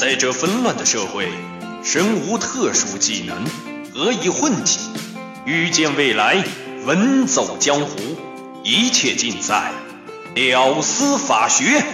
[0.00, 1.28] 在这纷乱的社会，
[1.84, 3.44] 身无特殊技能，
[3.92, 4.88] 何以混迹？
[5.44, 6.42] 预见未来，
[6.86, 7.98] 稳走江湖，
[8.64, 9.70] 一切尽在
[10.34, 11.84] 屌丝法学。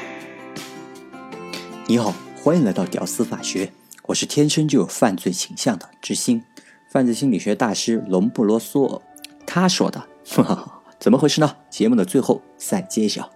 [1.89, 3.73] 你好，欢迎来到屌丝法学，
[4.05, 6.45] 我是天生就有犯罪倾向的知心，
[6.89, 9.03] 犯罪心理学大师龙不啰嗦，
[9.45, 9.99] 他说的，
[10.31, 11.57] 哈哈，怎么回事呢？
[11.69, 13.29] 节目的最后再揭晓。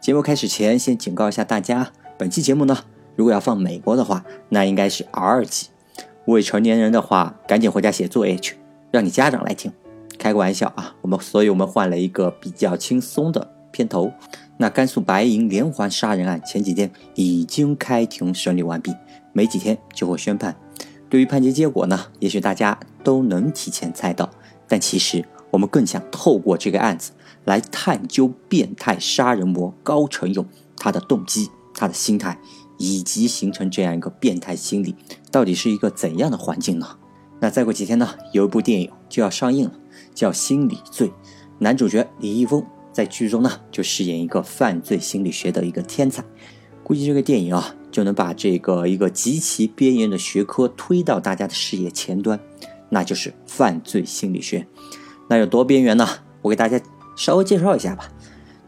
[0.00, 2.84] 节目开始前，先警告一下大家，本期节目呢，
[3.16, 5.68] 如果要放美国的话，那应该是 R 级；
[6.26, 8.56] 未成年人的话，赶紧回家写作业去，
[8.90, 9.72] 让你家长来听。
[10.18, 14.12] 开个玩笑啊，我们，所以我们换了一个比较轻松的片头。
[14.56, 18.94] 那甘肃白银连环杀人案前几天已经开庭审理完毕，
[19.32, 20.54] 没几天就会宣判。
[21.10, 24.30] 对于判决结果呢，也许大家都能提前猜到，
[24.68, 27.12] 但其实我们更想透过这个案子
[27.44, 30.46] 来探究变态杀人魔高成勇
[30.76, 32.38] 他的动机、他的心态，
[32.78, 34.94] 以及形成这样一个变态心理
[35.30, 36.86] 到底是一个怎样的环境呢？
[37.40, 39.72] 那再过几天呢，有一部电影就要上映了，
[40.14, 41.08] 叫《心理罪》，
[41.58, 42.64] 男主角李易峰。
[42.92, 46.24] 在剧中呢，就饰演一个犯罪心理学的一个天才，
[46.84, 52.38] 估计这个电影啊，就能把这个一个极其边缘的学科推到大家的视野前端，
[52.90, 54.68] 那就是犯罪心理学。
[55.28, 56.08] 那有多边缘呢？
[56.40, 56.80] 我给大家
[57.16, 58.08] 稍微介绍一下吧。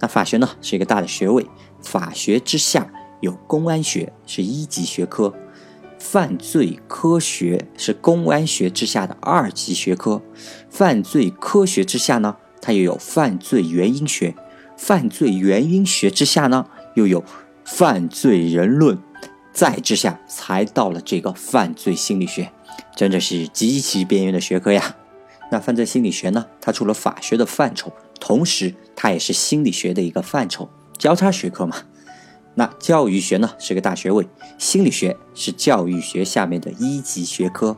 [0.00, 1.46] 那法学呢是一个大的学位，
[1.80, 2.92] 法学之下
[3.26, 5.32] 有公安学，是一级学科；
[5.98, 10.22] 犯罪科学是公安学之下的二级学科；
[10.70, 12.36] 犯罪科学之下呢？
[12.62, 14.34] 它又有犯罪原因学，
[14.76, 17.24] 犯罪原因学之下呢，又有
[17.64, 18.98] 犯罪人论，
[19.52, 22.50] 再之下才到了这个犯罪心理学，
[22.96, 24.96] 真的是极其边缘的学科呀。
[25.50, 31.76] 那犯罪心理学呢，它除了法学的范畴，同时它也是心理学的一个范畴，交叉学科嘛。
[32.58, 34.26] 那教育学呢是个大学位，
[34.56, 37.76] 心理学是教育学下面的一级学科。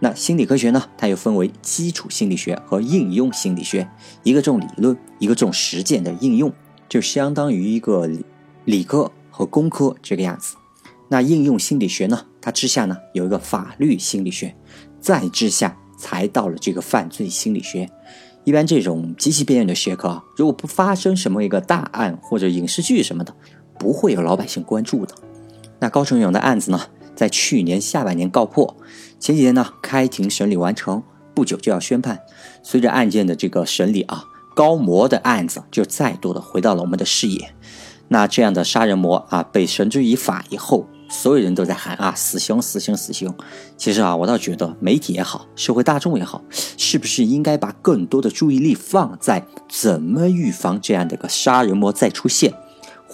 [0.00, 0.84] 那心理科学呢？
[0.98, 3.88] 它又分为基础心理学和应用心理学，
[4.22, 6.52] 一个重理论，一个重实践的应用，
[6.86, 8.06] 就相当于一个
[8.66, 10.56] 理科和工科这个样子。
[11.08, 12.26] 那应用心理学呢？
[12.42, 14.54] 它之下呢有一个法律心理学，
[15.00, 17.88] 再之下才到了这个犯罪心理学。
[18.44, 23.34] 一般这种极其边缘的学科，如果不发生什么一个大案或者影视剧什么的，
[23.78, 25.14] 不会有老百姓关注的。
[25.80, 26.80] 那高成勇的案子呢？
[27.14, 28.76] 在去年下半年告破，
[29.20, 31.00] 前几天呢开庭审理完成，
[31.32, 32.22] 不久就要宣判。
[32.60, 34.24] 随着案件的这个审理啊，
[34.56, 37.54] 高模的案子就再度的回到了我们的视野。
[38.08, 43.32] 那这样的杀人魔啊被绳之以法以后，所有人都在喊啊死刑死刑死刑。
[43.76, 52.52] 其实啊，我倒觉得媒体也好，社会大众也好，是不是应该把更多的注意力放在怎么预防这样的个杀人魔再出现，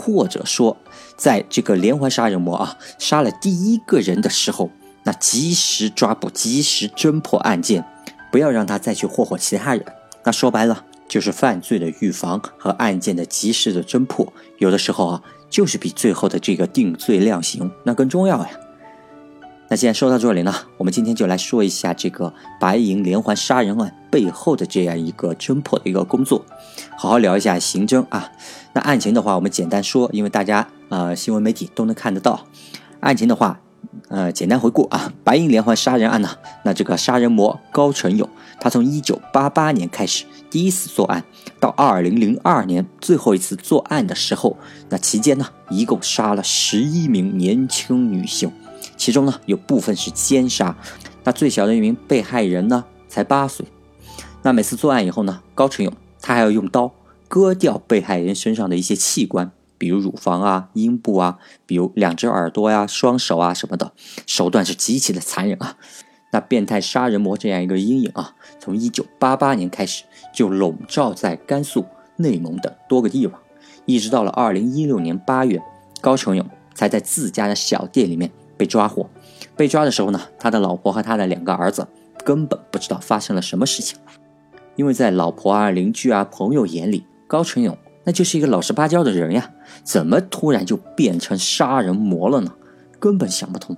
[0.00, 0.76] 或者说？
[1.16, 4.70] 在这个连环杀人魔啊杀了第一个人的时候，
[5.02, 7.84] 那及时抓捕，及时侦破案件，
[8.32, 9.84] 不要让他再去霍霍其他人。
[10.24, 18.50] 那说白了就是犯罪的预防和案件的及时的侦破，有的时候啊就是比最后的这个定罪量刑那更重要呀。
[19.68, 26.44] 那既然说到这里呢，我们今天就来说一下这个白银连环杀人案背后的这样一个侦破的一个工作，
[26.96, 28.32] 好好聊一下刑侦啊。
[28.72, 32.46] 那案情的话，我们简单说，因为大家呃新闻媒体都能看得到。
[33.00, 33.60] 案情的话，
[34.08, 36.28] 呃简单回顾啊，白银连环杀人案呢，
[36.64, 38.28] 那这个杀人魔高成勇，
[38.60, 41.24] 他从一九八八年开始第一次作案，
[41.58, 44.56] 到二零零二年最后一次作案的时候，
[44.88, 48.52] 那期间呢，一共杀了十一名年轻女性。
[48.96, 50.76] 其中呢，有部分是奸杀，
[51.24, 53.66] 那最小的一名被害人呢，才八岁。
[54.42, 56.92] 那每次作案以后呢，高成勇他还要用刀
[57.30, 63.92] 割掉被害人身上的一些器官，比如乳房啊、阴部啊，比如两只耳朵呀、双手啊什么的，
[64.26, 65.76] 手段是极其的残忍啊。
[66.32, 70.02] 那变态杀人魔这样一个阴影啊，从一九八八年开始
[70.34, 71.86] 就笼罩在甘肃、
[72.16, 73.40] 内蒙等多个地方，
[73.86, 75.62] 一直到了二零一六年八月，
[76.00, 76.44] 高成勇
[76.74, 78.32] 才在自家的小店里面。
[78.56, 79.08] 被抓获，
[79.56, 81.86] 被抓的时候呢，他的老婆和他的两个儿子
[82.24, 83.98] 根本不知道发生了什么事情，
[84.76, 89.52] 因为在老婆啊、邻居啊、朋友眼里，高成勇那就是一个老实巴交的人呀，
[89.84, 92.52] 怎么突然就变成杀人魔了呢？
[92.98, 93.76] 根本想不通。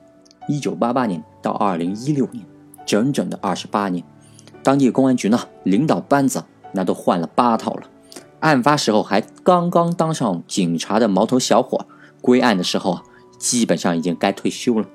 [0.49, 2.43] 一九八八年到二零一六年，
[2.87, 4.03] 整整的二十八年，
[4.63, 7.83] 当地公安局呢领导班子那都换了八套了，
[8.41, 11.85] 案发时候还刚刚当上警察的毛头小伙，
[12.23, 13.03] 归案的时候啊。
[13.39, 14.87] 基本上已经该退休了，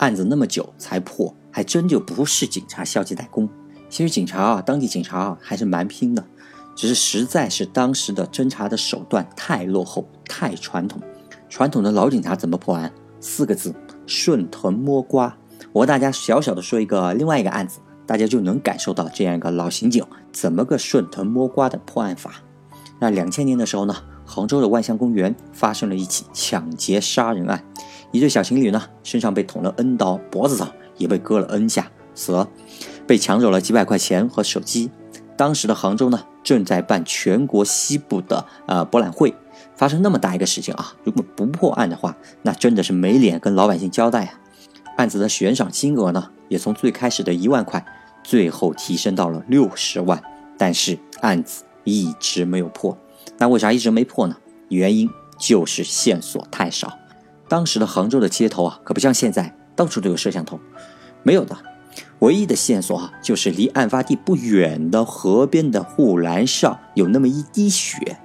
[0.00, 3.48] 案子那么久才破，还真就不是警察消极怠工。
[3.88, 6.24] 其实警察啊，当地警察啊还是蛮拼的，
[6.74, 11.00] 只是实在是当时的侦查的手段太落后、太传统。
[11.48, 12.92] 传统的老警察怎么破案？
[13.20, 13.74] 四个字：
[14.06, 15.36] 顺藤摸瓜。
[15.72, 22.42] 我和大家小小的说一个另外一个案子，大家就能感受到这样一个老刑警怎么个顺藤摸瓜的破案法。
[22.98, 27.64] 那两千年的时候呢，杭州的万象公园发生了一起抢劫杀人案，
[28.10, 32.48] 一对小情侣呢身上被捅了 N 刀，脖子上也被割了 N 下，死了，
[33.06, 34.90] 被抢走了几百块钱和手机。
[35.36, 39.34] 当时的杭州呢正在办全国西部的呃博览会，
[39.74, 44.38] 发生那么大一个事情啊，如果不破案的话，那真的是没脸跟老百姓交代啊。
[44.98, 47.84] 案子的悬赏金额呢，也从最开始的一万块，
[48.22, 50.22] 最后提升到了六十万，
[50.58, 52.96] 但是案子一直没有破。
[53.38, 54.36] 那为啥一直没破呢？
[54.68, 55.08] 原因
[55.38, 56.98] 就是线索太少。
[57.48, 60.60] 当时的杭州的街头啊，可不像现在到处都有摄像头，
[61.22, 61.56] 没有的。
[62.20, 68.18] 唯一的线索啊，就是离案发地不远的河边的护栏上有那么一滴血。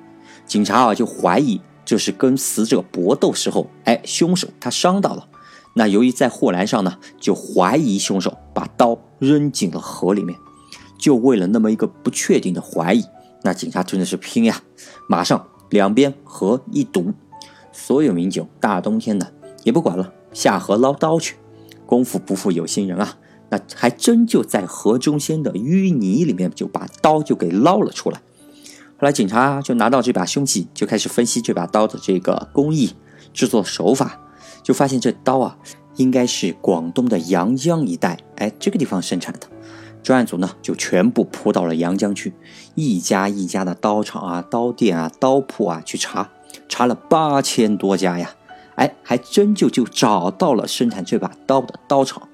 [0.45, 5.27] 警察啊，就怀疑这是跟死者搏斗时候，哎，凶手他伤到了。
[5.73, 10.37] 那由于在护栏上呢，就怀疑凶手把刀扔进了河里面，
[10.97, 13.03] 就为了那么一个不确定的怀疑，
[13.43, 14.63] 那警察真的是拼呀！
[15.07, 17.13] 马上两边河一堵，
[17.71, 21.35] 所有民警大冬天的也不管了，下河捞刀去。
[21.85, 23.17] 功夫不负有心人啊，
[23.49, 28.21] 那还真就在河中间的淤泥里面就把刀就给捞了出来。
[28.99, 32.93] 后来警察就拿到这把凶器，就开始分析这把刀的这个工艺、
[33.33, 34.21] 制作手法。
[34.63, 35.57] 就发现这刀啊，
[35.95, 39.47] 应该是广东的阳江一带，哎，这个地方生产的。
[40.03, 42.33] 专案组呢，就全部扑到了阳江去，
[42.75, 46.31] 一家一家的刀厂啊、刀店啊、刀铺啊去查，
[46.67, 48.35] 查了八千多家呀，
[48.75, 52.27] 哎，还真就就找到了生产这把刀的刀厂。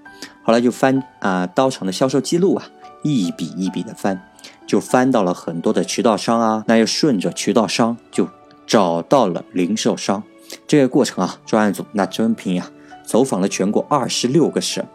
[0.43, 2.65] 后来就翻啊刀厂的销售记录啊，
[3.01, 4.29] 一笔一笔的翻，
[4.67, 8.27] 就翻到了很多的渠道商啊，那又顺着渠道商就
[8.65, 10.23] 找到了零售商。
[10.67, 12.69] 这个过程啊，专案组那真拼呀，
[13.05, 14.85] 走访了全国二十六个省，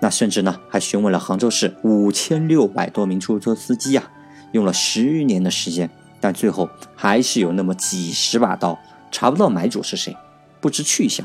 [0.00, 4.10] 那甚至呢还询问了杭州市五千六百多名出租车司机啊，
[4.52, 5.88] 用了十年的时间，
[6.20, 8.78] 但最后还是有那么几十把刀，
[9.12, 10.16] 查不到买主是谁，
[10.60, 11.24] 不知去向，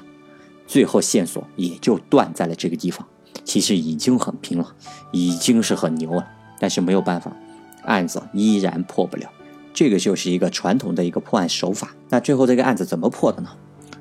[0.68, 3.08] 最后线索也就断在了这个地方。
[3.50, 4.75] 其实已经很拼了，
[5.12, 6.24] 已经是很牛了，
[6.60, 7.36] 但是没有办法，
[7.84, 9.28] 案子依然破不了。
[9.74, 11.96] 这个就是一个传统的一个破案手法。
[12.10, 13.50] 那最后这个案子怎么破的呢？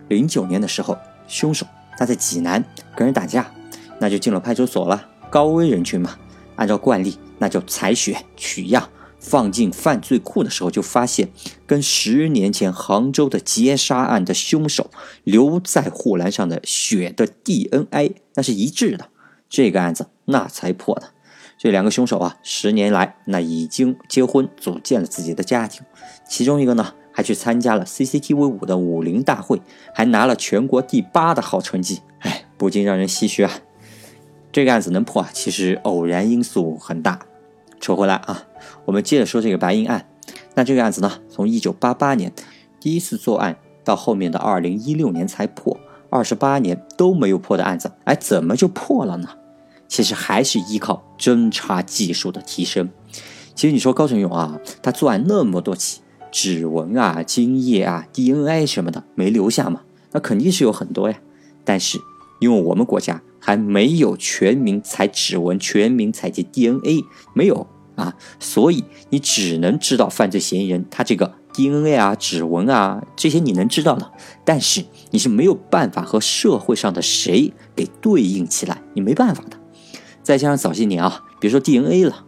[0.09, 1.67] 零九年的时候，凶手
[1.97, 2.62] 他在济南
[2.95, 3.50] 跟人打架，
[3.99, 5.09] 那就进了派出所了。
[5.31, 6.19] 高危人群嘛，
[6.56, 11.31] 按照惯例，那就采血取样，放进犯罪库的时候，就发现
[11.67, 14.91] 跟十年前杭州的劫杀案的凶手
[15.25, 19.09] 留在护栏上的血的 DNA 那是一致的，
[19.49, 21.11] 这个案子那才破的。
[21.56, 25.83] 这两个凶手啊，十年来那已经结婚，组建了自己的家庭，
[26.29, 26.95] 其中一个呢。
[27.11, 29.61] 还去参加了 CCTV 五的武林大会，
[29.93, 33.50] 还拿了全国第八的好成绩，哎，不禁让人唏嘘啊。
[34.53, 37.19] 这个案子能破啊，其实偶然因素很大。
[37.81, 38.47] 扯回来啊，
[38.85, 40.09] 我们接着说这个白银案。
[40.55, 42.33] 那这个案子呢，从一九八八年
[42.79, 45.77] 第一次作案到后面的二零一六年才破，
[46.11, 49.29] 二十八年都没有破的案子，哎，怎么就破了呢？
[49.89, 52.91] 其实还是依靠侦查技术的提升。
[53.55, 56.01] 其实你说高成勇啊，他作案那么多起。
[56.31, 59.81] 指纹啊、精液啊、DNA 什么的没留下嘛？
[60.13, 61.19] 那肯定是有很多呀。
[61.65, 61.99] 但是
[62.38, 74.12] 因为我们国家还没有全民采指纹、全民采集 DNA，没有啊，所以你只能知道犯罪嫌疑人他这个 DNA 啊、指纹啊这些你能知道的，
[74.45, 79.57] 但是你是没有办法和社会上的谁给对应起来，你没办法的。
[80.23, 82.25] 再加上早些年啊，别说 DNA 了，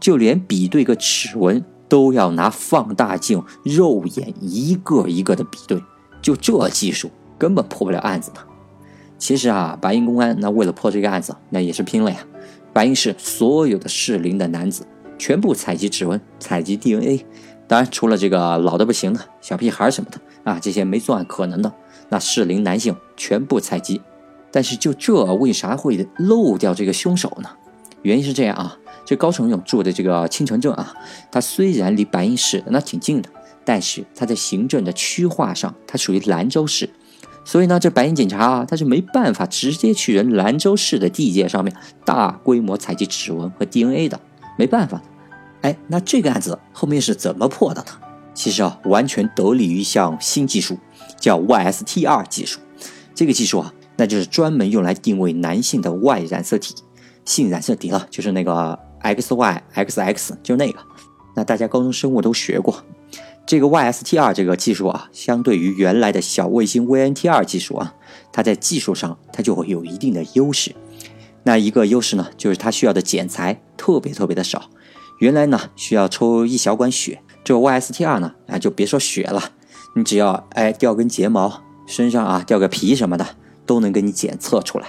[0.00, 1.62] 就连比对个指纹。
[1.90, 5.82] 都要拿放大镜肉眼一个一个的比对，
[6.22, 8.38] 就这技术根本破不了案子的。
[9.18, 12.18] 其实啊，白银公安那为了破这个案子，那也是拼了呀。
[12.72, 14.86] 白银市所有的适龄的男子
[15.18, 17.26] 全部采集指纹、采集 DNA，
[17.70, 21.72] 当然除了这个老的不行的小屁孩什么的啊，这些没作案可能的，
[22.08, 24.02] 那适龄男性全部采集。
[24.50, 27.48] 但是就这为啥会漏掉这个凶手呢？
[28.02, 28.76] 原因是这样啊。
[29.04, 30.92] 这高成勇住的这个青城镇啊，
[31.30, 33.28] 它虽然离白银市那挺近的，
[33.64, 36.90] 但是它在行政的区划上，它属于兰州市，
[37.44, 41.72] 所以呢，这白银警察啊，他是没办法直接去人兰州市的地界上面
[42.04, 44.18] 大规模采集指纹和 DNA 的，
[44.58, 45.00] 没办法。
[45.62, 47.92] 哎，那这个案子后面是怎么破的呢？
[48.34, 50.78] 其实啊，完全得力于一项新技术，
[51.18, 52.60] 叫 YSTR 技术。
[53.14, 56.74] 这个技术啊，那就是专门用来定位男性的 Y 染色体，
[57.24, 58.78] 性染色体了，就是那个。
[59.02, 60.78] X Y X X 就那个，
[61.34, 62.84] 那大家高中生物都学过，
[63.46, 67.94] 这个 YSTR 这个技术啊，相对于原来的小卫星 VNTR 技术啊，
[68.30, 70.74] 它在技术上它就会有一定的优势。
[71.44, 74.68] 那一个优势呢，就是它需要的剪裁特别特别的少。
[75.20, 79.52] 原来呢需要抽一小管血，这个 YSTR 呢啊就别说血了，
[79.94, 83.26] 你只要哎掉根睫毛，身上啊掉个皮什么的，
[83.66, 84.86] 都能给你检测出来。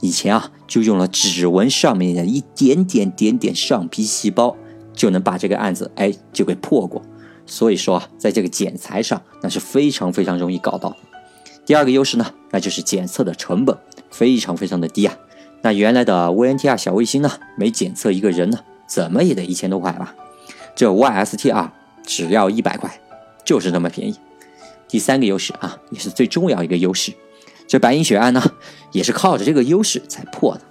[0.00, 4.56] 以前啊就用了指纹上面的一点点点点上皮细胞，
[4.92, 7.00] 就能把这个案子哎就给破过。
[7.46, 10.96] 所以说啊，在这个剪裁上，那是非常非常容易搞到。
[11.64, 13.78] 第二个优势呢，那就是检测的成本
[14.10, 15.16] 非常非常的低啊。
[15.62, 18.58] 那原来的 VNTR 小卫星呢，每检测一个人呢，
[18.88, 20.14] 怎么也得一千多块吧？
[20.74, 21.70] 这 YSTR
[22.04, 23.00] 只要一百块，
[23.44, 24.16] 就是这么便宜。
[24.88, 27.12] 第三个优势啊，也是最重要一个优势，
[27.66, 28.42] 这白银血案呢，
[28.92, 30.62] 也是靠着这个优势才破的。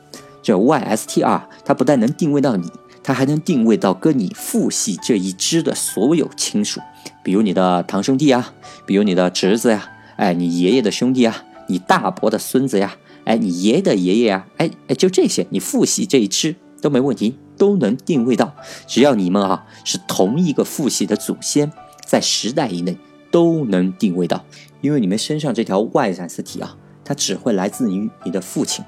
[0.42, 2.70] 这 YSTR 它不但能定位到你。
[3.04, 6.82] 它还能定位到跟你父系这一支的所有亲属，
[7.24, 8.54] 比如你的堂兄弟啊，
[8.86, 18.56] 比如你的侄子呀，哎，你爷爷的兄弟啊，你大伯的孙子呀，哎，你爷爷的爷爷呀，哎哎，就这些，你父系这一支都没问题，都能定位到。
[18.86, 21.72] 只要你们啊是同一个父系的祖先，
[22.06, 22.98] 在十代以内
[23.32, 24.46] 都能定位到，
[24.82, 28.86] 因为你们身上这条 Y 染色体啊，它只会来自于你的父亲，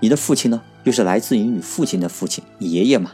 [0.00, 3.12] 你的父亲呢，又是来自于你父亲的父亲，你爷爷嘛。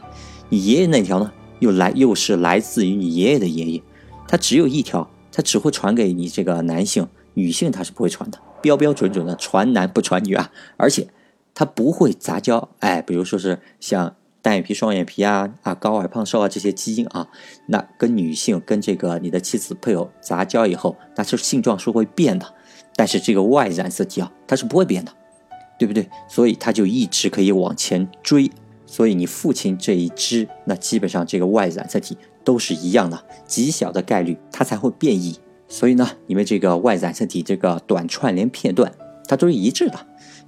[0.49, 3.83] 你爷爷那条呢，又来又是来自于你爷爷的爷爷，
[4.29, 11.09] 它只有一条，它只会传给你这个男性，女性它是不会传的，标标准准的传男不传女啊，而且
[11.53, 14.15] 它不会杂交，哎，比如说是像
[14.47, 17.27] 单眼皮、双眼皮啊啊、高矮胖瘦啊这些基因啊，
[17.65, 22.53] 那跟女性跟这个你的妻子配偶杂交以后，那是性状是会变的，
[22.95, 25.11] 但是这个 Y 染色体啊，它是不会变的，
[25.77, 26.07] 对不对？
[26.29, 28.49] 所以它就一直可以往前追。
[28.85, 35.37] 所以你父亲这一支，那基本上这个 Y 染色体都是一样的，极小的概率它才会变异。
[35.67, 38.89] 所以呢，你们这个 Y 染色体这个短串联片段，
[39.27, 40.07] 它都是一致的，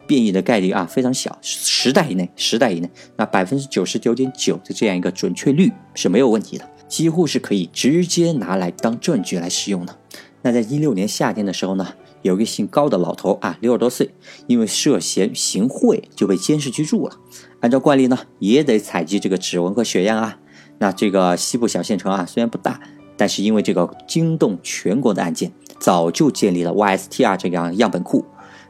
[0.10, 9.96] 变异的概率啊非常小，十代以内，十代以内，那百分之九十九点九的这样一个准确率是没有问题的，几乎是可以直接拿来当证据来使用的。
[10.42, 14.10] 那在一六年夏天的时候呢，有个姓高的老头啊，六十多岁，
[14.48, 17.16] 因为涉嫌行贿就被监视居住了。
[17.60, 20.40] 按照惯例呢，也得采集这个指纹和血样啊。
[20.80, 22.82] 那这个西部小县城啊，虽然不大，
[23.16, 28.26] 但是因为这个惊动全国的案件，早就建立了 YSTR 这样样本库。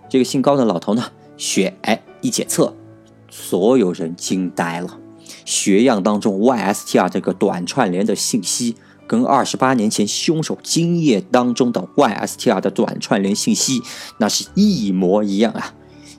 [0.10, 1.04] 这个姓高的老头呢，
[1.40, 2.76] 血哎一检测，
[3.32, 5.00] 所有人惊呆了。
[5.44, 8.76] 血样当中 YSTR 这个短串联的信息，
[9.08, 13.82] 跟二十八年前凶手精液当中的 YSTR 的短串联信息，
[14.20, 15.74] 那是一模一样啊。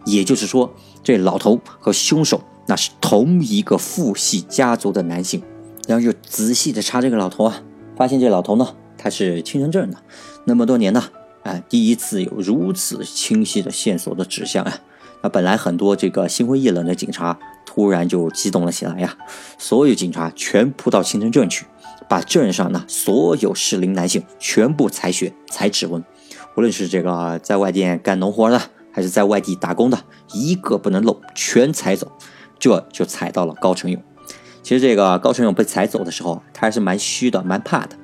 [0.04, 0.74] 也就是说，
[1.04, 2.42] 这老头和凶手。
[2.66, 5.42] 那是同一个父系家族的男性，
[5.88, 7.62] 然后就仔细的查这个老头啊，
[7.96, 9.96] 发现这老头呢，他是青城镇的，
[10.44, 11.02] 那么多年呢，
[11.42, 14.78] 啊，第一次有如此清晰的线索的指向啊，
[15.22, 19.16] 那本来很多这个心灰意冷的警察突然就激动了起来呀，
[19.58, 21.66] 所有警察全扑到青城镇去，
[22.08, 26.02] 把镇上呢所有适龄男性全部采血采指纹，
[26.56, 28.60] 无论是这个在外地干农活的，
[28.92, 29.98] 还是在外地打工的，
[30.32, 32.10] 一个不能漏，全采走。
[32.58, 34.02] 这就踩到了高成勇。
[34.62, 37.96] 其实这个高成勇被踩走的时候，他还是蛮虚的，蛮怕的。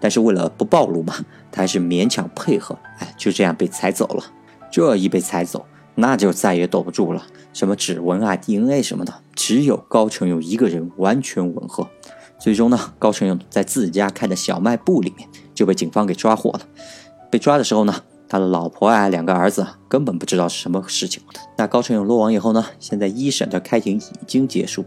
[0.00, 1.14] 但是为了不暴露嘛，
[1.50, 2.78] 他还是勉强配合。
[2.98, 4.24] 哎，就这样被踩走了。
[4.70, 7.26] 这一被踩走，那就再也兜不住了。
[7.52, 11.88] 什么指纹啊、DNA 什么的，只有高成勇一个人完全吻合。
[12.38, 16.60] 最终呢，高成勇在自家开的小卖部里面就被警方给抓获了。
[17.30, 18.02] 被抓的时候呢。
[18.28, 21.22] 他的老婆啊，两个儿子根本不知道是什么事情。
[21.56, 22.66] 那高成勇落网以后呢？
[22.80, 24.84] 现在一审的开庭已经结束。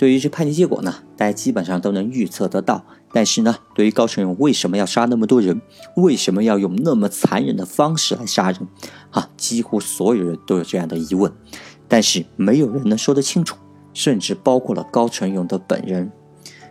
[0.00, 2.86] 对于这判决结果呢，大家基本上都能预测得到。
[3.12, 5.60] 但是呢，对于高成勇为什么要杀那么多人，
[5.94, 8.66] 为什么要用那么残忍的方式来杀人，
[9.10, 11.30] 啊，几乎所有人都有这样的疑问。
[11.86, 13.58] 但是没有人能说得清楚，
[13.92, 16.10] 甚至包括了高成勇的本人。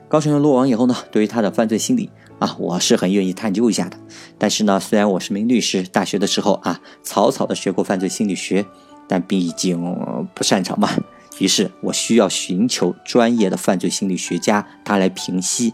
[0.08, 2.10] 高成勇落网以后呢，对于他的犯罪心理。
[2.40, 3.98] 啊，我是很愿意探究一下的，
[4.40, 8.66] 但是呢，虽然我是名律师，大学的时候啊，草草的学过犯罪心理学，
[9.08, 9.80] 但毕竟
[10.34, 10.90] 不擅长嘛，
[11.40, 15.74] 于是我需要寻求专业的犯罪心理学家他来评析。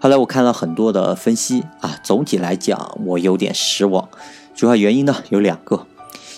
[0.00, 4.08] 后来我看了很多的分析啊，总体来讲我有点失望，
[4.54, 5.86] 主要原因呢有两个，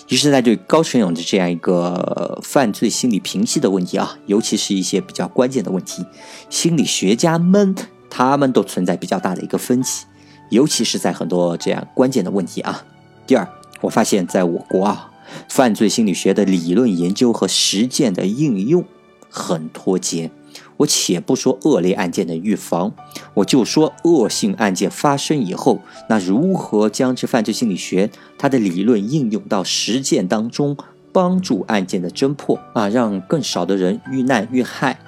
[0.07, 6.05] 一是在对高成勇的这样一个犯罪心理评析的问题啊，尤其是一些比较关键的问题，
[6.49, 7.73] 心理学家们。
[8.07, 10.05] 他们都存在比较大的一个分歧，
[10.49, 12.85] 尤其是在很多这样关键的问题啊。
[13.27, 13.45] 第二，
[13.81, 15.11] 我发现在我国啊，
[15.49, 18.85] 犯罪心理学的理论研究和实践的应用
[19.29, 20.31] 很脱节。
[20.77, 22.93] 我且不说恶劣案件的预防，
[23.35, 25.79] 我就说恶性案件发生以后，
[26.09, 30.75] 那如何将这犯罪心理学它的理论应用到实践当中，
[31.13, 34.99] 帮助案件的侦破啊，让更少的人遇难遇害。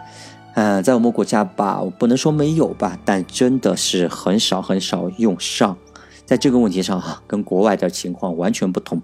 [0.55, 5.77] 嗯，在我们国家吧，我不能说没有吧，但真的是很少很少用上。
[6.25, 9.01] 在这个问题上哈，跟国外的情况完全不同。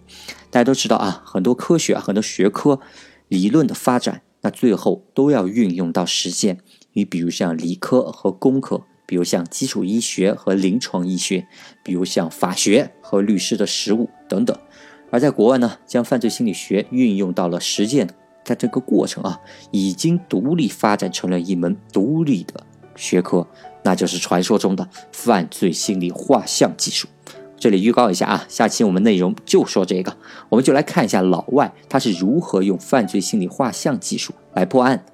[0.53, 2.79] 大家都知道啊，很多科学啊、很多学科
[3.27, 6.59] 理论的发展，那最后都要运用到实践。
[6.91, 11.47] 你比如像理科和工科，比如像基础医学和临床医学，
[11.83, 14.55] 比如像法学和律师的实务等等。
[15.09, 18.07] 而在国外呢，将犯罪心理学运用到了实践。
[18.45, 19.39] 在这个过程啊，
[19.71, 22.63] 已经独立发展成了一门独立的
[22.95, 23.47] 学科，
[23.83, 27.07] 那就是传说中的犯罪心理画像技术。
[27.63, 30.17] 这里预告一下啊，下期我们内容就说这个，
[30.49, 35.05] 我们就来看一下老外他是如何用犯罪心理画像技术来破案，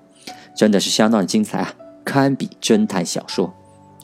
[0.55, 3.53] 真的是相当的精彩啊，堪比侦探小说。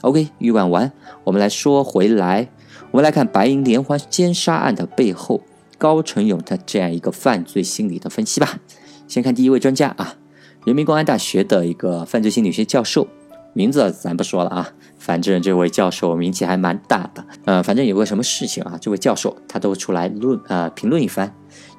[0.01, 0.91] OK，预告完，
[1.23, 2.47] 我们来说回来，
[2.91, 5.41] 我们来看白银连环奸杀案的背后，
[5.79, 8.59] 高成勇他这样一个犯罪心理的分析吧。
[9.07, 10.17] 先看第一位专家啊，
[10.65, 13.07] 人民公安大学的一个犯罪心理学教授，
[13.53, 14.73] 名字咱不说了啊，
[15.05, 17.23] 反正这位教授名气还蛮大的。
[17.45, 21.31] 呃，反正有个什么事情啊，这位教授他都出来论呃评论一番。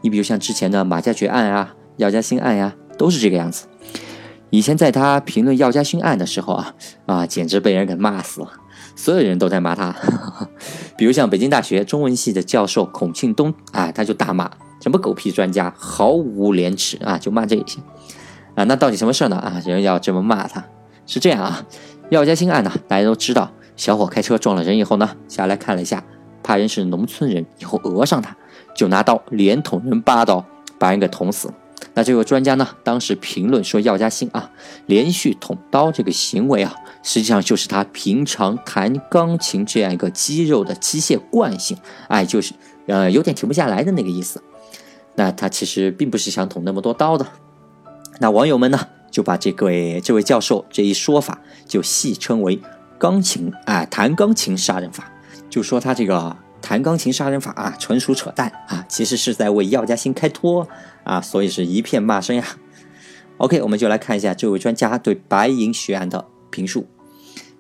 [0.02, 3.66] 你比如像之前的马加爵案啊、药家鑫案呀，都是这个样子。
[4.50, 6.75] 以前在他评论药家鑫案的时候啊，
[7.06, 8.52] 啊，简直被人给骂死了，
[8.95, 9.92] 所有人都在骂他。
[10.97, 14.49] 比如像北京大学中文系的教授孔庆东啊，他就大骂。
[14.80, 17.18] 什么狗屁专家，毫无廉耻啊！
[17.18, 17.80] 就骂这些
[18.54, 19.37] 啊，那到底什么事儿呢？
[19.37, 20.64] 啊，人要这么骂他？
[21.06, 21.64] 是这样啊，
[22.08, 26.04] 药家鑫案呢，大家都知道，小伙开车撞了人以后呢，下来看了一下，
[26.42, 28.36] 怕人是农村人，以后讹上他，
[28.76, 30.44] 就拿刀连捅人八刀，
[30.78, 31.54] 把人给捅死了。
[31.94, 34.50] 那这位专家呢，当时评论说，药家鑫啊，
[34.86, 41.76] 连续捅刀这个行为啊，实际上就是他平常弹钢琴这样一个肌肉的机械惯性，
[42.08, 42.54] 哎，就是
[42.86, 44.40] 呃，有点停不下来的那个意思。
[45.16, 47.26] 那他其实并不是想捅那么多刀的，
[48.20, 52.61] 那网友们呢就把这位这位教授这一说法就戏称为
[53.00, 55.11] “钢琴啊弹钢琴杀人法”，
[55.48, 60.68] 就说他这个弹钢琴杀人法啊纯属扯淡啊，其实是在为药家鑫开脱
[61.02, 62.44] 啊，所以是一片骂声呀。
[63.38, 66.87] OK，我们就来看一下这位专家对白银血案的评述。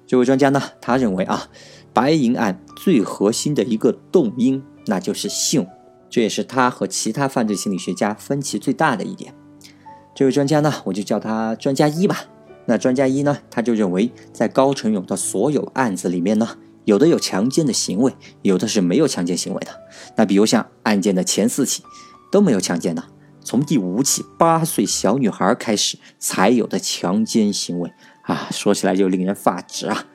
[0.06, 1.48] 这位专家呢，他认为啊，
[1.94, 5.66] 白银案最核心的一个动因那就是性。
[6.10, 9.32] 这也是他和其他犯罪心理学家分歧最大的一点。
[10.16, 12.24] 这位专家呢，我就叫他专家一吧。
[12.64, 19.78] 那专家一呢，他就认为，在高成勇的所有案子里面呢，有的有强奸的行为，有的是没有强奸行为的。
[20.16, 21.82] 那比如像案件的前四起
[22.32, 23.04] 都没有强奸的，
[23.44, 30.06] 从第五起八岁小女孩开始才有的强奸行为啊，说起来就令人发指啊。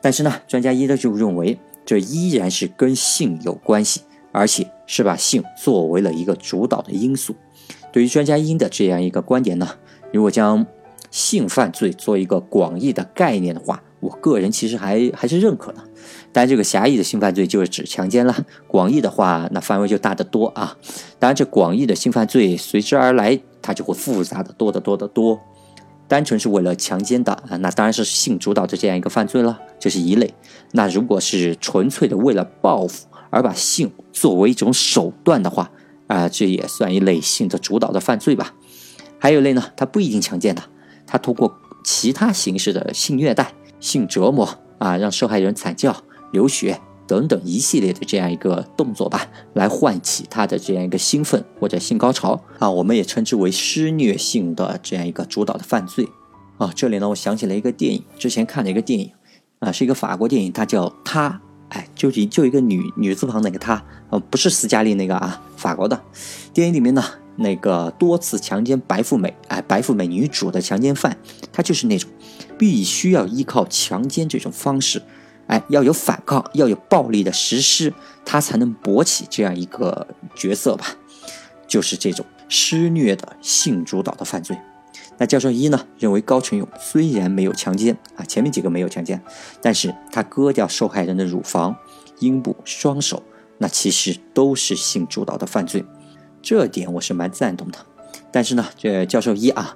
[0.00, 4.00] 但是呢，专家一呢就认为，这依然是跟性有关系。
[4.32, 7.34] 而且是把性作为了一个主导的因素。
[7.92, 9.68] 对于专家一的这样一个观点呢，
[10.12, 10.66] 如果将
[11.10, 15.78] 性犯罪做一个广义的概念的话，我个人其实还还是认可的。
[16.32, 20.76] 当然，这个狭义的性犯罪就是指强奸了，广义的话那范围就大得多啊。
[21.18, 25.40] 当然，这广义的性犯罪随之而来，它就会复杂的多得多得多。
[26.08, 30.34] 单纯是为了强奸的啊，那当然是性主导的这样一个犯罪了，这是一类。
[30.72, 35.70] 那如果是纯粹的为了报复，而把性作为一种手段的话，
[36.06, 38.54] 啊，这也算一类性的主导的犯罪吧。
[39.18, 40.62] 还有一类呢，他不一定强奸的，
[41.06, 45.96] 他通过其他形式的性虐待、性折磨啊，让受害人惨叫、
[46.32, 56.06] 流血等等一系列的这样一个动作吧，来唤起他的这样一个兴奋或者性高潮啊，我们也称之为施虐性的这样一个主导的犯罪
[56.58, 56.70] 啊。
[56.74, 59.12] 这里呢，我想起了一个电影，之前看了一个电影
[59.60, 61.30] 啊，是一个法国电影，它叫《他》。
[61.70, 66.00] 哎，就一就一个女女字旁那个她，呃，不是斯嘉丽那个啊，法国的
[66.54, 67.02] 电影里面呢，
[67.36, 71.16] 那个多次强奸白富美，哎，白富美女主的强奸犯，
[71.52, 72.08] 他就是那种
[72.56, 75.02] 必须要依靠强奸这种方式，
[75.48, 77.92] 哎，要有反抗，要有暴力的实施，
[78.24, 80.86] 他才能勃起这样一个角色吧，
[81.66, 84.56] 就是这种施虐的性主导的犯罪。
[85.18, 89.22] 那教授一呢认为高成勇虽然没有强奸啊，前面几个没有强奸，
[89.62, 91.74] 但是他割掉受害人的乳房、
[92.18, 93.22] 阴部、双手，
[93.56, 95.84] 那其实都是性主导的犯罪，
[96.42, 97.78] 这点我是蛮赞同的。
[98.30, 99.74] 但是呢，这教授一啊，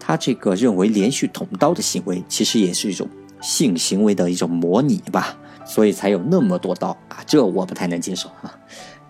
[0.00, 3.06] 他这个认为连续捅刀的行为其实也是一种
[3.42, 8.58] 性行为的一种模拟吧，所以才有那么多刀啊，这我不太能接受啊。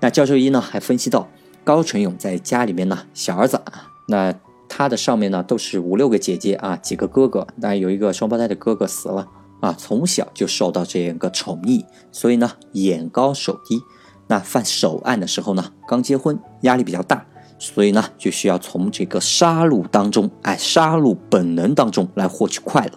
[0.01, 1.29] 那教授一呢还分析到，
[1.63, 4.35] 高成勇在家里面呢，小儿子啊，那。
[4.69, 9.27] 他的上面呢都是五六个姐姐啊，几个哥哥，那有一个双胞胎的哥哥死了
[9.61, 13.81] 啊，从小就受到这样一个宠溺，所以呢眼高手低。
[14.29, 17.25] 那犯首案的时候呢，刚结婚，压力比较大，
[17.59, 22.93] 所以呢就需要从这个杀戮当中，哎，杀戮本能当中来获取快乐。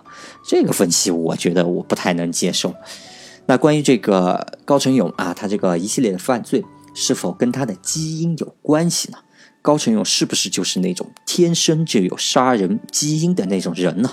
[0.45, 2.75] 这个分析我觉得我不太能接受。
[3.45, 9.17] 那关于这个高成勇啊，他这个一系列的犯罪是否跟他的基因有关系呢？
[9.61, 14.11] 高成勇是不是就是那种天生就有杀人基因的那种人呢？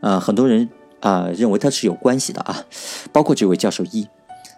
[0.00, 0.68] 呃，很多人
[0.98, 2.64] 啊认为他是有关系的啊，
[3.12, 4.08] 包括这位教授一。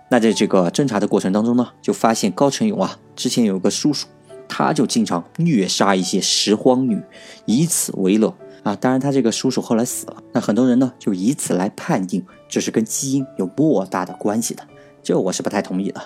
[0.09, 4.07] 那在这个侦查的过程当中呢，就发现高成勇啊之前有个叔叔，
[4.49, 7.03] 他就经常虐杀一些拾荒女，
[7.45, 8.75] 以此为乐啊。
[8.75, 14.63] 当然，他这个叔叔后来死了，那很多人呢就以此来判定这是跟基因有莫大的关系的。
[15.03, 16.01] 这我是不太同意的。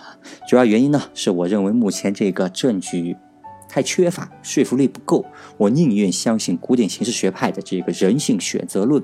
[0.48, 3.16] 主要原因呢，是我认为目前这个证据。
[3.68, 5.24] 太缺乏说服力不够，
[5.56, 9.02] 我宁愿相信古典刑事学派的这个人性选择论。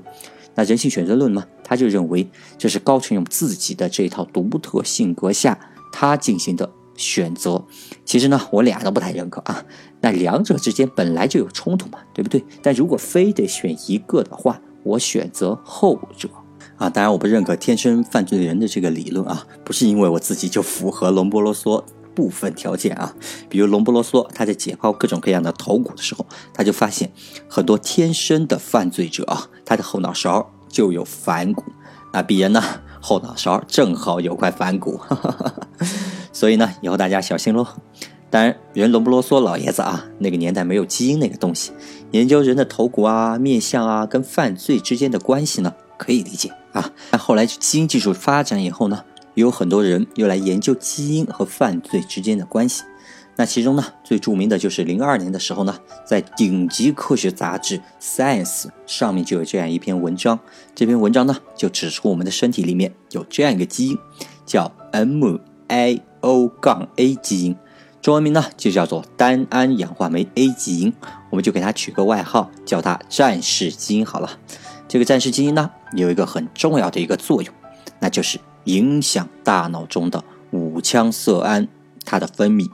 [0.55, 2.25] 那人性选择论嘛，他就认为
[2.57, 5.59] 这是高成勇自己的这套独特性格下
[5.91, 7.61] 他进行的选择。
[8.05, 9.63] 其实呢，我俩都不太认可啊。
[9.99, 12.41] 那两者之间本来就有冲突嘛，对不对？
[12.61, 16.29] 但如果非得选一个的话，我选择后者
[16.77, 16.89] 啊。
[16.89, 21.83] 当然，我不认可天生犯罪人的这个理论啊，不是因为我自己就符合龙波罗梭。
[22.15, 23.13] 部分条件啊，
[23.49, 27.11] 比如隆布罗梭，他在解剖各种各样的头骨的时候，他就发现
[27.49, 31.63] 很多天生的犯罪者啊，他的后脑勺就有反骨，
[32.13, 32.63] 那鄙人呢
[33.01, 34.99] 后脑勺正好有块反骨，
[36.31, 37.67] 所以呢以后大家小心喽。
[38.31, 41.71] 当然，人龙不啰嗦，老爷子啊，那个年代没有基因那个东西，
[42.11, 46.91] 研究人的头骨啊、面相啊跟犯罪之间的关系呢，可以理解啊。
[47.11, 49.03] 但后来基因技术发展以后呢？
[49.35, 52.83] 有很多人又来研究基因和犯罪之间的关系，
[53.35, 60.39] 那其中呢最著名的就是零二年的时候呢，在顶级科学杂志《Science》上面就有这样一篇文章，
[60.73, 63.97] 这篇文章呢就指出我们的身体里面有这样一个基因，
[64.45, 67.57] 叫 MAO 杠 A 基因，
[68.01, 70.93] 中文名呢就叫做单胺氧化酶 A 基因，
[71.29, 74.39] 我们就给它取个外号，叫它战士基因好了。
[74.87, 77.53] 这个战士基因呢有一个很重要的一个作用，
[77.99, 78.39] 那就是。
[78.65, 81.67] 影响大脑中的五羟色胺
[82.03, 82.69] 它的分泌，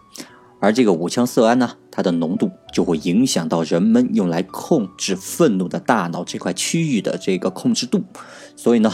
[0.59, 8.03] 而这个五羟色胺呢，它的浓度就会影响到人们用来控制愤怒的大脑这块区域的这个控制度。
[8.55, 8.91] 所以呢，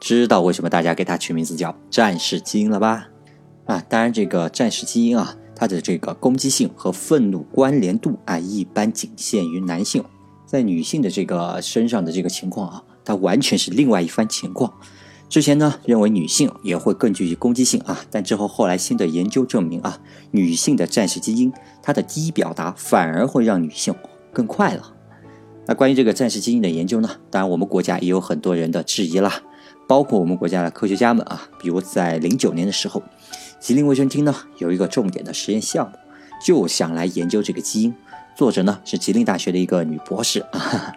[0.00, 3.08] 知道为什么大家给它取名字叫战士基因了吧？
[3.66, 10.04] 啊，当然这个战士基因啊，它的这个攻击性和愤怒关联度啊，一般仅限于男性，
[10.46, 14.72] 在女性的这个身上的这个情况啊，它完全是另外一番情况。
[15.30, 20.00] 之前呢，认为女性也会更具攻击性啊，但之后后来新的研究证明啊，
[20.32, 23.94] 女性的战士基因，它的低表达反而会让女性
[24.32, 24.82] 更快乐。
[25.66, 29.40] 那关于这个战士基因的研究呢，当然我们国家也有很多人的质疑啦，
[29.86, 33.00] 包括我们国家的科学家们啊，比如在零九年的时候，
[33.60, 35.96] 吉林卫生厅呢有一个重点的实验项目，
[36.44, 37.94] 就想来研究这个基因，
[38.34, 40.92] 作者呢是吉林大学的一个女博士啊，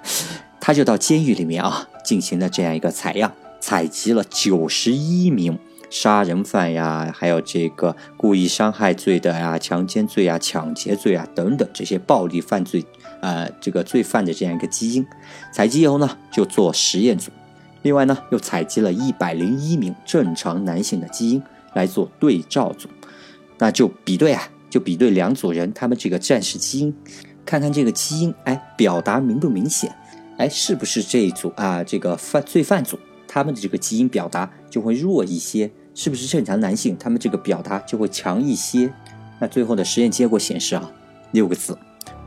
[0.60, 3.32] 她就到监狱里面啊进行了这样一个采样。
[3.64, 5.58] 采集了九十一名
[5.90, 12.84] 杀人犯呀，还有这个故意伤害罪的呀、强奸罪啊、抢劫罪啊等等这些暴力犯罪，
[13.22, 15.06] 呃，这个罪犯的这样一个基因。
[15.54, 17.32] 采集以后呢，就做实验组。
[17.84, 21.42] 另外呢，又采集了一百零一名正常男性的基因
[21.74, 22.90] 来做对照组。
[23.60, 26.94] 那就比对啊，就比对两组人他们这个战士基因，
[27.46, 29.96] 看看这个基因哎表达明不明显，
[30.38, 33.00] 哎是不是这一组啊这个犯罪犯组。
[33.34, 36.96] 他们的这个基因表达就会弱一些，是不是正常男性？
[37.00, 38.94] 他们这个表达就会强一些。
[39.40, 40.92] 那最后的实验结果显示啊，
[41.32, 41.76] 六个字，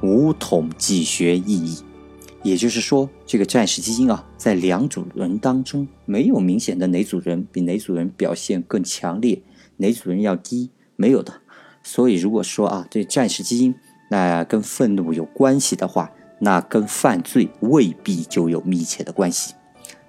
[0.02, 1.78] 无统计学意义。
[2.42, 9.40] 也就是说，这个战士基因啊，在两组人当中没有明显的哪组人比哪组人表现更强烈，
[9.76, 11.32] 哪组人要低，没有的。
[11.84, 13.72] 所以如果说啊，这战士基因
[14.10, 19.54] 那跟愤怒有关系的话，那跟犯罪未必就有密切的关系。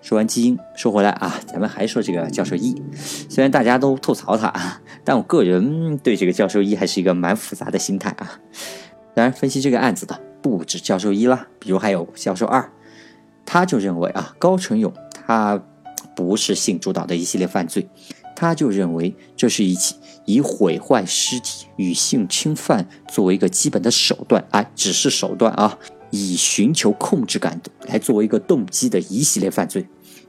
[0.08, 2.82] 说完基因，说回来啊，咱们还说这个教授一。
[3.30, 8.39] 虽然大家都吐槽他，但我个人对这个教授一还是一个蛮复杂的心态啊。
[9.13, 12.72] 当然，分析这个案子的不止教授一啦，比如还有教授二，
[13.46, 15.62] 他就认为啊，高成勇他
[16.15, 17.89] 不是性主导的一系列犯罪，
[18.34, 25.78] 他就认为这是一起以毁坏尸体与性侵犯作为一个基本的手段，哎，只是手段啊，
[26.12, 29.86] 以寻求控制感来作为一个动机的一系列犯罪。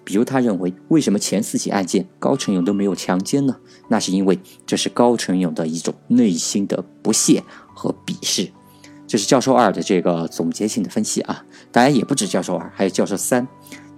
[0.09, 3.55] 比如，他认为为什么前四起案件高成勇都没有强奸呢？
[3.89, 7.45] 那是因为这是高成勇的一种内心的不屑
[7.75, 8.51] 和鄙视。
[9.07, 11.45] 这是教授二的这个总结性的分析啊。
[11.71, 13.47] 当然也不止教授二，还有教授三。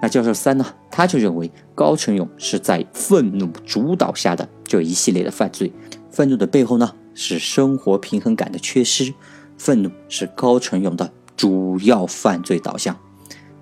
[0.01, 5.73] 那教授三呢，他就认为高成勇是在愤怒主导下的这一系列的犯罪。
[6.11, 9.15] 愤怒的背后呢，是生活平衡感的缺失。
[9.57, 12.99] 愤怒是高成勇的主要犯罪导向。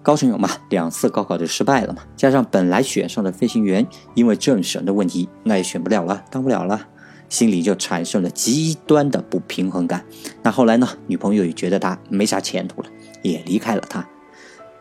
[0.02, 6.86] 高成勇嘛，两次高考就失败了嘛，加上本来选上的飞行员，因为政审的问题，那也选不了了，当不了了，
[7.28, 10.04] 心里就产生了极端的不平衡感。
[10.42, 12.88] 那后来呢，女朋友也觉得他没啥前途了，
[13.22, 14.06] 也离开了他。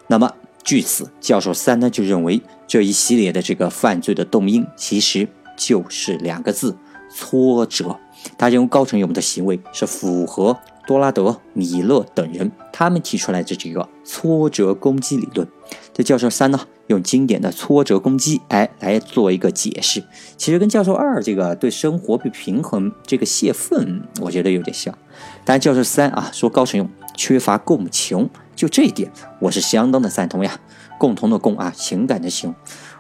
[0.08, 0.32] 那么
[0.64, 5.28] 据此，教授三呢就认为这一系列的这个犯罪的动因，其实
[5.58, 6.78] 就是两个字：
[7.14, 7.98] 挫折。
[8.38, 10.58] 他认为高成勇的行为是符合。
[10.88, 15.46] 多拉德、米勒等人，他们提出来的这个挫折攻击理论，
[15.94, 20.02] 这教授三呢，用经典的挫折攻击，哎，来做一个解释。
[20.38, 24.98] 其实跟教授二这个对生活不平衡这个泄愤，我觉得有点像。
[25.44, 30.60] 但教授三啊，说高成勇缺乏共情，就这一点，我是相当的赞同呀。
[30.98, 32.56] 共同的共啊，情感的情，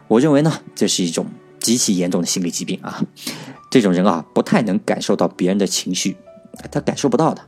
[0.09, 1.25] 我认为呢，这是一种
[1.59, 3.01] 极其严重的心理疾病啊。
[3.71, 6.17] 这种人啊，不太能感受到别人的情绪，
[6.69, 7.41] 他感受不到的。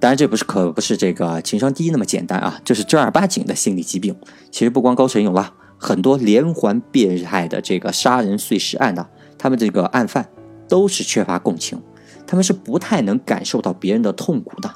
[0.00, 4.16] 当然，这不是可不是这个情商低那么简单啊，这是正儿八经的心理疾病。
[4.50, 10.26] 其实不光高成勇了，很多连环变态的这个杀人碎尸案的，他们这个案犯
[10.66, 11.82] 都是缺乏共情，
[12.26, 14.70] 他们是不太能感受到别人的痛苦的。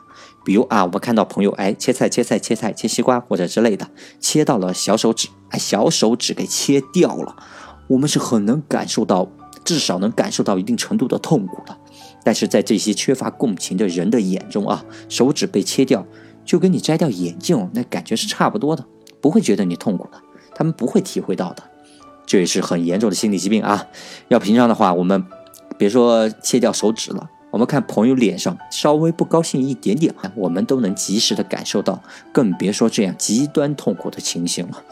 [0.44, 3.88] 比如啊，我们看到朋友哎切菜切菜切菜切西瓜或者之类的，
[4.20, 7.34] 切到了小手指，哎小手指给切掉了，
[7.88, 9.30] 我们是很能感受到，
[9.64, 11.76] 至少能感受到一定程度的痛苦的。
[12.22, 16.06] 但是在这些缺乏共情的人的眼中啊，手指被切掉，
[16.44, 18.84] 就跟你摘掉眼镜，那感觉是差不多的，
[19.20, 20.18] 不会觉得你痛苦的，
[20.54, 21.62] 他们不会体会到的，
[22.24, 23.86] 这也是很严重的心理疾病啊。
[24.28, 25.24] 要平常的话，我们
[25.76, 34.82] 别说切掉手指了，我们看朋友脸上稍微不高兴一点点，我们都能及时的感受到，更别说这样极端痛苦的情形了。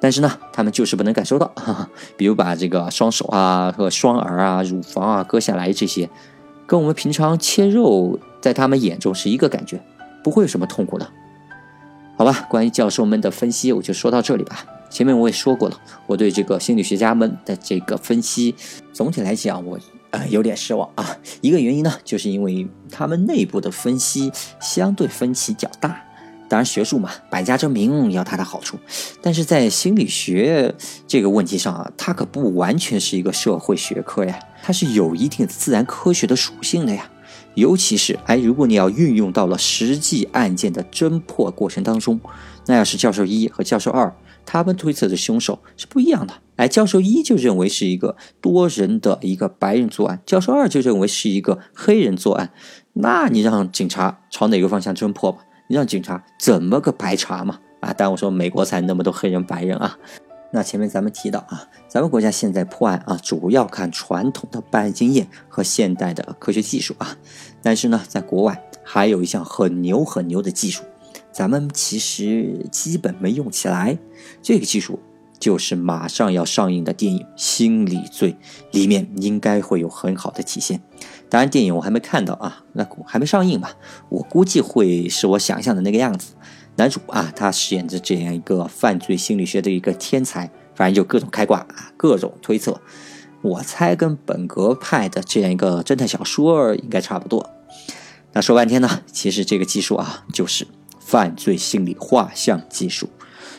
[0.00, 6.08] 但是呢，他们就是不能感受到， 哈哈，比如把这个双手啊和双耳啊、乳房啊割下来这些。
[6.66, 9.80] 跟我们平常切肉，在他们眼中是一个感觉，
[10.22, 11.08] 不会有什么痛苦的，
[12.18, 12.46] 好吧？
[12.50, 14.64] 关于教授们的分析，我就说到这里吧。
[14.90, 18.54] 前面我也说过了，我对这个心理学家们的这个分析，
[18.92, 19.78] 总体来讲，我
[20.10, 21.16] 呃有点失望啊。
[21.40, 24.30] 一个原因呢，就是因为他们内部的分析
[24.60, 26.04] 相对分歧较大。
[26.48, 28.78] 当然，学术嘛，百家争鸣有它的好处，
[29.20, 30.74] 但是在心理学
[31.06, 37.10] 这个问题上啊，它可不完全是一个社会学科呀，它是有一定自然科学的属性的呀。
[37.54, 42.20] 尤其是哎，如果你要运用到了实际案件的侦破过程当中，
[42.66, 44.14] 那要是教授一和教授二
[44.46, 52.52] 他们推测的凶手是不一样的，哎，教授一就认为是一个多人的一个白人作案，教授二就认为是一个黑人作案，
[52.92, 55.40] 那你让警察朝哪个方向侦破吧？
[55.68, 57.60] 让警察怎么个排查嘛？
[57.80, 59.96] 啊，但我说美国才那么多黑人白人啊。
[60.50, 67.16] 那前面咱们提到啊，咱们国家现在破案啊，主要看传统的办案经验和现代的科学技术啊。
[67.62, 70.82] 但是呢，在国外还有一项很牛很牛的技术，
[71.30, 73.98] 咱们其实基本没用起来。
[74.42, 74.98] 这个技术。
[75.40, 78.32] 就是马上要上映的电影《心理罪》
[78.72, 80.80] 里面应该会有很好的体现。
[81.30, 83.72] 当然，电影我还没看到啊，那还没上映吧？
[84.08, 86.34] 我估计会是我想象的那个样子。
[86.76, 92.80] 男主啊，他饰演着这样一个犯罪心理学的一个天才，反正就各种开挂啊，各种推测。
[93.42, 97.50] 我猜跟本格派的这样一个侦探小说应该差不多。
[98.32, 100.66] 那说半天呢，其实这个技术啊，就是
[100.98, 103.08] 犯罪心理画像技术。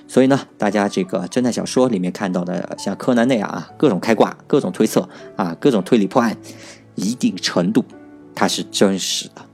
[0.08, 6.36] 所以呢，大家这个侦探小说里面看到的，像柯南那样啊，各种开挂、各种推测啊、各种推理破案，
[7.00, 7.84] 一定程度
[8.36, 9.46] 它是真实的。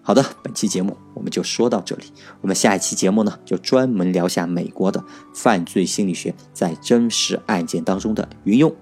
[0.00, 2.04] 好的，本期节目我们就说到这里，
[2.40, 8.74] 我们下一期节目呢，就专门聊下美国的犯罪心理学在真实案件当中的运用。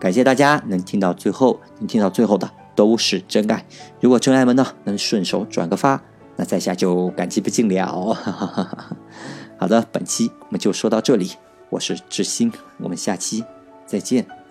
[0.00, 3.66] 感谢大家能听到最后，能听到最后的都是真爱。
[4.00, 6.02] 如果真爱们呢能顺手转个发，
[6.36, 8.14] 那在下就感激不尽了。
[8.14, 8.96] 哈哈哈哈
[9.58, 11.32] 好的，本期我们就说到这里。
[11.68, 13.44] 我是志新，我们下期
[13.86, 14.41] 再见。